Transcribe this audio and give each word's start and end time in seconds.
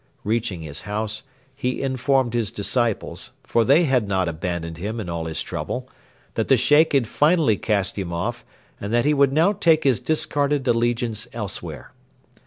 Reaching 0.23 0.63
his 0.63 0.81
house, 0.89 1.21
he 1.55 1.79
informed 1.83 2.33
his 2.33 2.49
disciples 2.49 3.29
for 3.43 3.63
they 3.63 3.83
had 3.83 4.07
not 4.07 4.27
abandoned 4.27 4.79
him 4.79 4.99
in 4.99 5.09
all 5.09 5.25
his 5.25 5.43
trouble 5.43 5.87
that 6.33 6.47
the 6.47 6.57
Sheikh 6.57 6.93
had 6.93 7.05
finally 7.07 7.55
cast 7.55 7.99
him 7.99 8.11
off, 8.11 8.43
and 8.79 8.91
that 8.91 9.05
he 9.05 9.13
would 9.13 9.31
now 9.31 9.53
take 9.53 9.83
his 9.83 9.99
discarded 9.99 10.67
allegiance 10.67 11.27
elsewhere. 11.33 11.93